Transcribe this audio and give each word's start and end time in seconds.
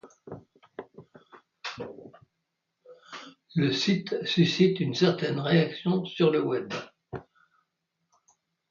Le 3.53 3.71
site 3.71 4.25
suscite 4.25 4.79
une 4.79 4.95
certaine 4.95 5.39
réaction 5.39 6.05
sur 6.05 6.31
le 6.31 6.41
web. 6.41 6.73